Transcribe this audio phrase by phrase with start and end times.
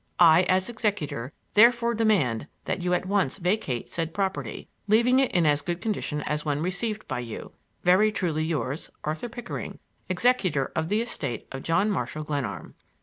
[0.17, 5.45] I, as executor, therefore demand that you at once vacate said property, leaving it in
[5.45, 7.51] as good condition as when received by you.
[7.83, 9.77] Very truly yours, Arthur Pickering,
[10.09, 12.73] Executor of the Estate of John Marshall Glenarm.